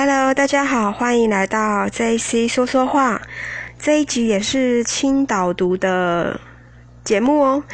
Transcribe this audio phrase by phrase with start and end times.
[0.00, 3.20] Hello，大家好，欢迎来到 JC 说说话。
[3.80, 6.40] 这一集也是青岛读的
[7.02, 7.64] 节目哦。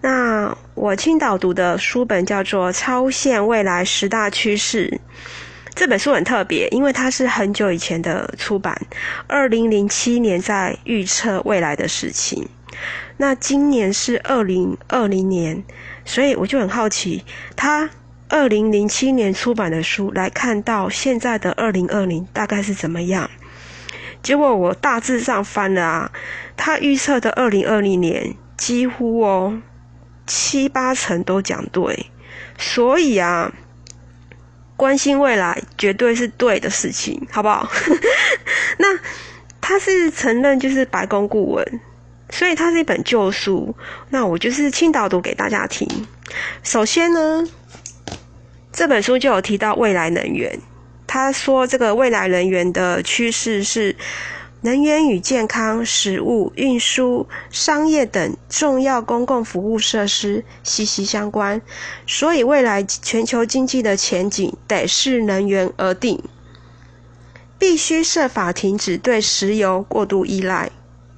[0.00, 4.88] 那我青岛读的书本叫做《超限未来十大趋势》。
[5.74, 8.74] 这本书很特别，因为它是很久以前的出版，
[9.26, 12.48] 二零零七年在预测未来的事情。
[13.18, 15.62] 那今年是二零二零年，
[16.06, 17.22] 所以我就很好奇，
[17.54, 17.90] 它
[18.28, 23.30] 二零零七年出版的书来看到现在的二零二零大概是怎么样？
[24.22, 26.12] 结果我大致上翻了啊，
[26.56, 29.60] 他预测的二零二零年几乎哦
[30.26, 32.06] 七八成都讲对，
[32.56, 33.52] 所以啊，
[34.76, 37.70] 关心未来绝对是对的事情，好不好？
[38.78, 38.98] 那
[39.60, 41.80] 他是承认就是白宫顾问。
[42.30, 43.76] 所以它是一本旧书，
[44.08, 45.86] 那我就是轻导读给大家听。
[46.64, 47.46] 首先呢，
[48.74, 50.58] 这本书就有提到未来能源。
[51.06, 53.94] 他说，这个未来能源的趋势是
[54.62, 61.62] 能源与健康、食物、运输、商业等重要公共服务设施息息相关。
[62.04, 66.20] 所以，未来全球经济的前景得视能源而定，
[67.56, 70.72] 必须设法停止对石油过度依赖。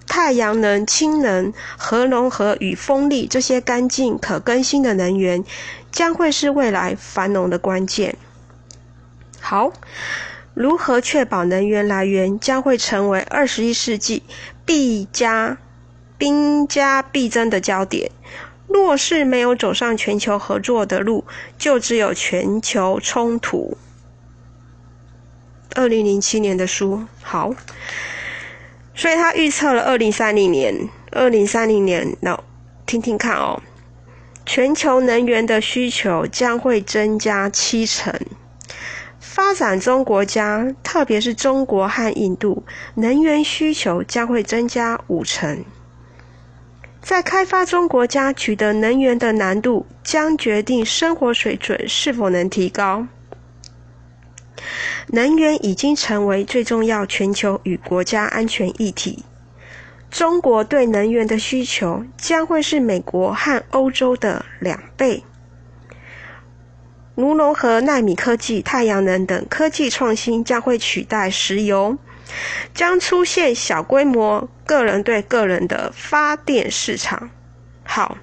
[0.06, 5.44] 太阳能、氢能、核融合与风力这些干净可更新的能源，
[5.90, 8.16] 将会是未来繁荣的关键。
[9.40, 9.72] 好，
[10.54, 14.22] 如何确保能源来源将会成为二十一世纪
[14.64, 15.58] 必加
[16.16, 18.10] 兵家必争的焦点？
[18.68, 21.24] 若是没有走上全球合作的路，
[21.56, 23.76] 就只有全球冲突。
[25.74, 27.54] 二零零七年的书，好。
[28.96, 32.42] 所以他预测了二零三零年，二零三零年，那
[32.86, 33.62] 听听看哦，
[34.46, 38.18] 全球能源的需求将会增加七成，
[39.20, 45.62] 发展中国家，特别是中国和印度，能源需求将会增加五成，
[47.02, 53.06] 在开发中国家取得能源的难度将决定生活水准是否能提高。
[55.08, 59.24] 能源已经成为最重要全球与国家安全议题。
[60.10, 65.24] 中国对能源的需求将会是美国和欧洲的两倍。
[67.14, 71.96] 如融合纳米科技、太阳能等科技创新将会取代石油，
[72.74, 77.30] 将出现小规模个人对个人的发电市场。
[77.84, 78.18] 好，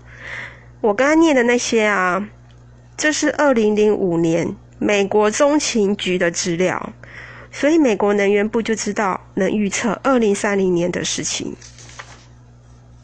[0.81, 2.27] 我刚刚念的那些啊，
[2.95, 4.55] 这是二零零五年。
[4.79, 6.93] 美国中情局的资料，
[7.51, 11.55] 所以美国能源部就知道能预测二零三零年的事情。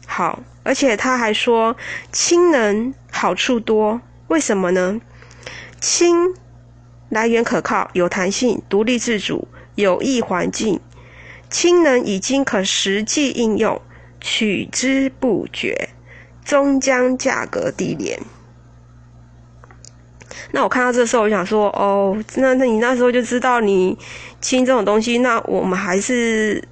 [0.06, 1.76] 好，而且他还说
[2.12, 5.00] 氢能好处多，为什么呢？
[5.80, 6.34] 氢
[7.08, 10.80] 来源可靠、有弹性、独立自主、有益环境，
[11.48, 13.80] 氢能已经可实际应用，
[14.20, 15.90] 取之不绝，
[16.44, 18.20] 终将价格低廉。
[20.52, 23.96] 那我看到这时候，我想说，哦，那那你那时候就知道你
[24.40, 26.62] 氢这种东西，那我们还是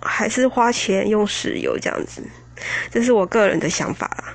[0.00, 2.22] 还是花钱用石油这样子，
[2.90, 4.34] 这是我个人的想法啦。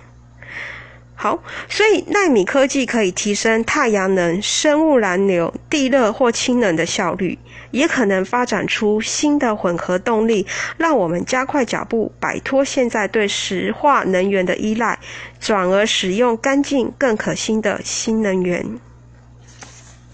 [1.15, 7.37] 好，所以纳米科技可以提升太阳能、生物燃料、地热或氢能的效率，
[7.71, 10.45] 也可能发展出新的混合动力，
[10.77, 14.99] 让我们加快脚步，摆脱现在对石化能源的依赖，
[15.39, 18.65] 转而使用干净、更可信的新能源。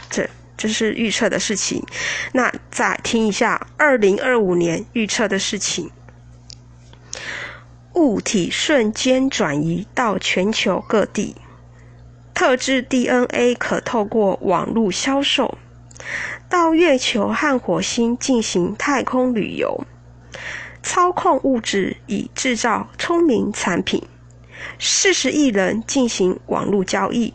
[0.10, 1.84] 这这是预测的事情。
[2.32, 5.92] 那再听一下二零二五年预测的事情。
[7.94, 11.36] 物体瞬间转移到全球各地，
[12.36, 15.58] 特制 DNA 可透过网络销售，
[16.50, 19.86] 到月球和火星进行太空旅游，
[20.82, 24.02] 操控物质以制造聪明产品，
[24.80, 27.34] 四十亿人进行网络交易，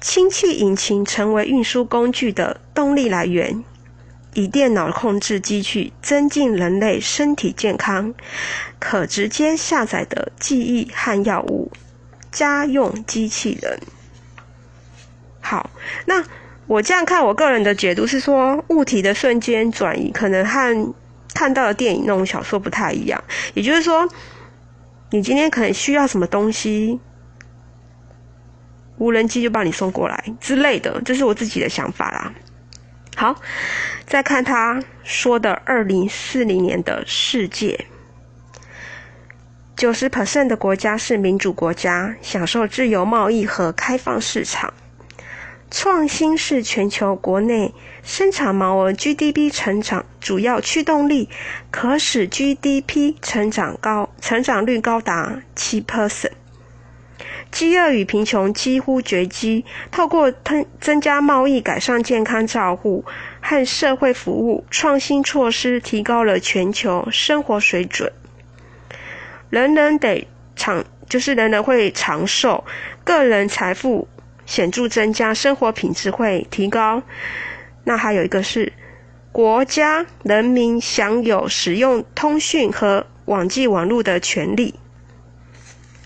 [0.00, 3.64] 氢气引擎成为运输工具的动力来源。
[4.34, 8.12] 以电脑控制机具，增进人类身体健康；
[8.78, 11.72] 可直接下载的记忆和药物，
[12.30, 13.80] 家用机器人。
[15.40, 15.70] 好，
[16.04, 16.22] 那
[16.66, 20.94] 我这样看，我个人的解读是说，物体的瞬间转移可能和
[21.32, 23.22] 看到的电影那种小说不太一样。
[23.54, 24.08] 也就是说，
[25.10, 26.98] 你今天可能需要什么东西，
[28.98, 32.34] 无人机就帮你送过来之类的，这是我自己的想法啦。
[33.14, 33.40] 好，
[34.04, 37.86] 再看他说的二零四零年的世界，
[39.76, 44.74] 九十 percent 的国家是民主国家，享受自由贸易和开放市场。
[45.70, 51.28] 创新是全球国内生产毛额 GDP 成长主要驱动力，
[51.70, 56.30] 可使 GDP 成长高，成长率高达七 percent。
[57.50, 63.04] 饥饿与贫穷几乎绝迹，透过增增加贸易、改善健康照护
[63.40, 68.12] 和社会服务，创新措施提高了全球生活水准。
[69.48, 72.64] 人人得长，就是人人会长寿，
[73.04, 74.08] 个人财富
[74.46, 77.02] 显著增加，生活品质会提高。
[77.84, 78.72] 那还有一个是
[79.30, 84.74] 国家人民享有使用通讯和网际网络的权利。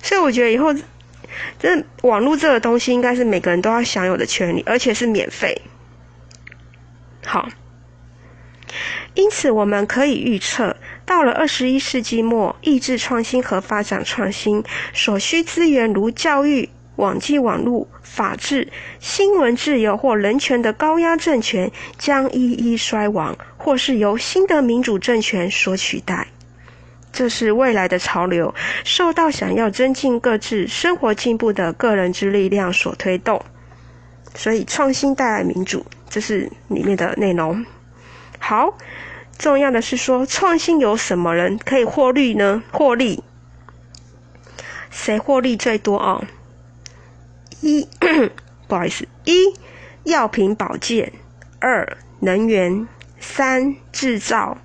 [0.02, 0.75] 所以我觉得以后。
[1.58, 5.62] 这网络这个东西应该是每个人都要享有的权利，而且是免费。
[7.25, 7.48] 好，
[9.14, 10.76] 因此我们可以预测，
[11.06, 16.69] 到了二十一世纪末，抑制创新和发展创新所需资源，如教育、
[17.00, 18.69] 网际网络、法治、
[18.99, 26.29] 新闻自由或人权的高压政权，将一一衰亡，或是由新的民主政权所取代。
[27.11, 28.55] 这是未来的潮流，
[28.85, 33.43] 受到想要增进各自生活进步的个人之力量所推动。
[34.35, 37.64] 所以，创新带来民主，这是里面的内容。
[38.38, 38.76] 好，
[39.38, 42.62] 重要的是说，创新有什么人可以获利呢？
[42.70, 43.25] 获利，
[44.91, 46.23] 谁获利最多啊？
[47.61, 47.89] 一，
[48.69, 49.55] 不好意思，一
[50.05, 51.12] 药品保健，
[51.59, 52.87] 二能源，
[53.19, 54.59] 三制造。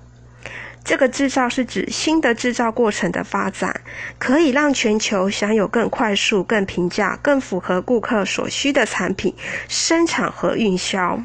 [0.84, 3.80] 这个制造是指新的制造过程的发展，
[4.18, 9.34] 可以让全球享有更快速、更平价、更符合顾客所需的产品
[9.68, 11.20] 生产和运销。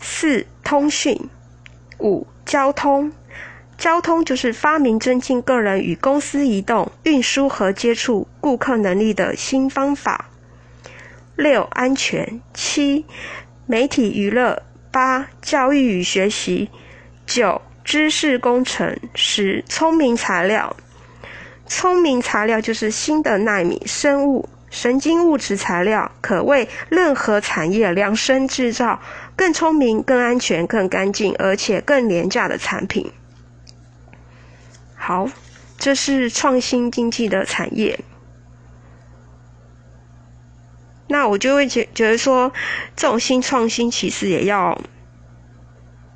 [0.00, 1.28] 四、通讯。
[1.98, 3.10] 五、交通。
[3.78, 10.30] 交通就是发明增进个人与公司移动、运输和接触顾客能力的新方法。
[11.36, 12.40] 六、安全。
[12.54, 13.04] 七、
[13.66, 14.62] 媒体娱乐。
[14.90, 16.70] 八、教育与学习。
[17.26, 17.62] 九。
[17.84, 20.74] 知识工程十聪明材料，
[21.68, 29.00] 聪明材料就是新的纳米生物、神经物质材料，可为任何产业量身制造
[29.36, 33.12] 更聪明、更安全、更干净，而且更廉价的产品。
[35.06, 35.28] 好，
[35.78, 38.00] 这是创新经济的产业。
[41.06, 42.52] 那我就会觉觉得说，
[42.96, 44.82] 这种新创新其实也要。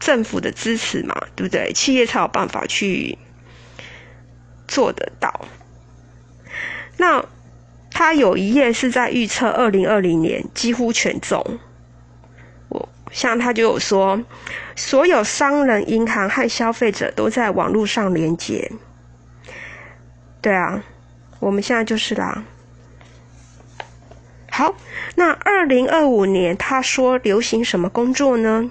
[0.00, 1.72] 政府的支持嘛，对不对？
[1.72, 3.18] 企业才有办法去
[4.66, 5.44] 做得到。
[6.96, 7.24] 那
[7.90, 11.60] 他有一页是在预测二零二零年几乎全中。
[13.10, 14.22] 像他就有说，
[14.76, 18.70] 所有商人、银行和消费者都在网络上连接。
[20.40, 20.82] 对啊，
[21.38, 22.44] 我们现在就是啦。
[24.50, 24.74] 好，
[25.16, 28.70] 那二零二五年他说流行什么工作呢？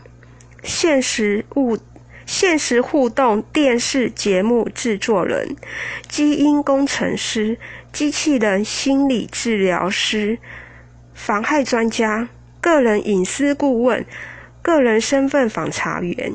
[0.63, 1.77] 现实物、
[2.25, 5.55] 现实互动电视节目制作人、
[6.07, 7.57] 基因工程师、
[7.93, 10.37] 机器人心理治疗师、
[11.13, 12.27] 妨害专家、
[12.59, 14.05] 个人隐私顾问、
[14.61, 16.33] 个人身份访查员。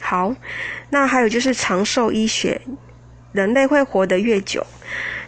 [0.00, 0.34] 好，
[0.90, 2.60] 那还有就是长寿医学，
[3.32, 4.66] 人类会活得越久，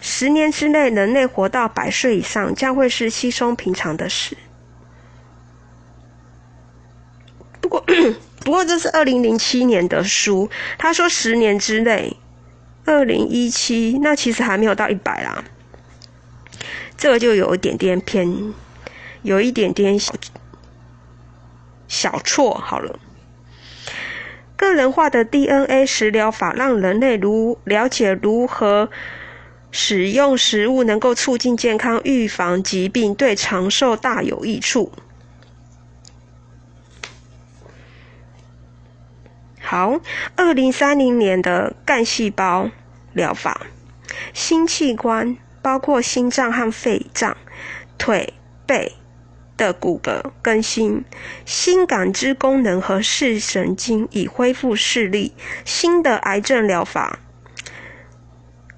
[0.01, 4.37] 十年之内人类活到百岁以上，将会是稀松平常的事。
[7.61, 7.85] 不过，
[8.45, 10.51] 不过这是二零零七年的书。
[10.79, 12.17] 他说十年之内，
[12.85, 15.43] 二零一七，那其实还没有到一百啦。
[16.97, 18.55] 这个就有一点点偏，
[19.27, 20.15] 有一点点小
[21.89, 22.55] 小错。
[22.55, 22.99] 好了，
[24.57, 28.89] 个人化的 DNA 食疗法让人类如了解如何
[29.71, 34.93] 使用食物，能够促进健康、预防疾病，对长寿大有益处。
[39.61, 40.01] 好，
[40.37, 42.71] 二零三零年的干细胞
[43.13, 43.67] 疗法，
[44.33, 47.37] 新器官包括心脏和肺脏、
[47.99, 48.33] 腿、
[48.65, 48.95] 背
[49.57, 51.05] 的骨骼更新，
[51.45, 55.33] 新感知功能和视神经已恢复视力，
[55.65, 57.19] 新的癌症疗法，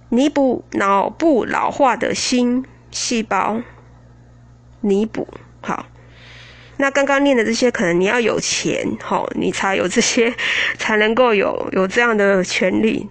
[0.09, 3.63] 弥补脑部老化的新细胞，
[4.81, 5.27] 弥补
[5.61, 5.87] 好。
[6.77, 10.33] 那刚刚念的这些，可能你要有钱，吼，你才有这些，
[10.79, 13.09] 才能够有有这样的权利，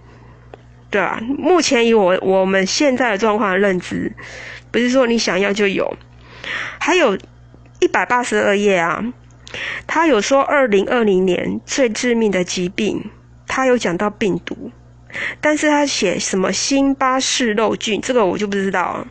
[0.90, 1.20] 对吧？
[1.36, 4.10] 目前以我我们现在的状况认知，
[4.70, 5.98] 不是说你想要就有。
[6.78, 7.18] 还有
[7.80, 9.04] 一百八十二页啊，
[9.86, 13.10] 他有说二零二零年最致命的疾病，
[13.46, 14.70] 他有讲到病毒，
[15.40, 19.06] 但是他写什么新巴氏漏菌，这个我就不知道。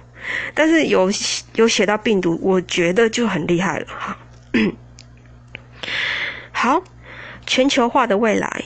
[0.53, 1.09] 但是有
[1.53, 4.17] 有写到病毒，我觉得就很厉害了哈。
[6.51, 6.83] 好，
[7.45, 8.65] 全球化的未来。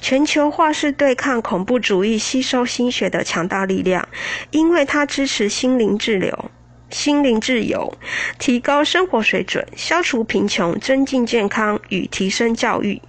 [0.00, 4.06] 全球化是对抗恐怖主义、吸收心血的强大力量，
[4.50, 6.50] 因为它支持心灵自由、
[6.94, 7.92] 心灵自由，
[8.38, 13.02] 提高生活水准，消除贫穷，增进健康与提升教育。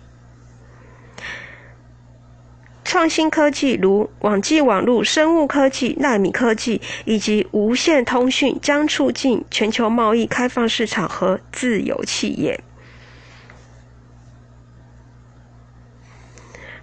[2.83, 12.59] 创新科技如网际网络、生物科技、纳米科技以及无线通讯，将促进全球贸易、开放市场和自由企业。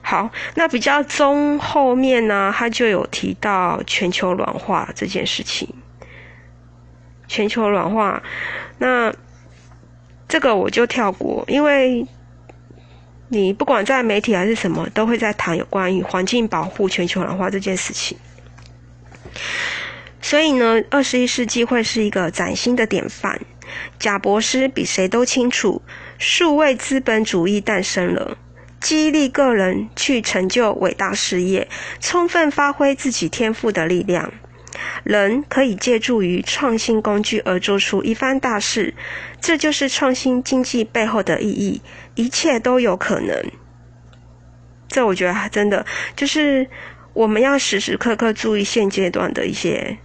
[0.02, 5.81] 好，那比较中后面呢，他就有提到全球暖化这件事情。
[7.32, 8.22] 全球暖化，
[8.76, 9.10] 那
[10.28, 12.06] 这个我就跳过，因为
[13.28, 18.18] 你不管在媒体还是什么，都会在谈有关于环境保护、全球暖化这件事情。
[20.20, 23.40] 所以呢，二十一世纪会是一个崭新的典范。
[23.98, 25.80] 贾博士比谁都清楚，
[26.18, 28.36] 数位资本主义诞生了。
[28.78, 31.66] 激励个人去成就伟大事业，
[31.98, 34.30] 充分发挥自己天赋的力量。
[35.04, 38.94] 人可以借助于创新工具而做出一番大事，
[39.40, 41.82] 这就是创新经济背后的意义。
[42.14, 43.36] 一切都有可能。
[44.88, 46.68] 这我觉得真的就是
[47.14, 49.96] 我们要时时刻刻注意现阶段的一些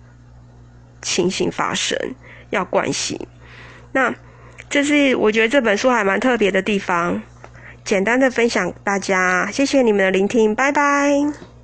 [1.02, 1.98] 情形发生，
[2.50, 3.20] 要关心。
[3.92, 4.14] 那
[4.70, 7.22] 这是我觉得这本书还蛮特别的地方。
[7.84, 11.57] 简单的分享大家，谢谢你们的聆听，拜拜。